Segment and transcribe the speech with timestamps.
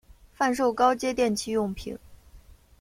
[0.33, 1.95] 贩售高阶电器用品